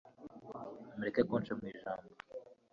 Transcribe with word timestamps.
mureke 0.95 1.21
kunca 1.29 1.53
mu 1.59 1.65
ijambo 1.73 2.11